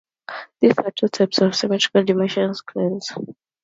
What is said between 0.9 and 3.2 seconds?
types of symmetric diminished scales.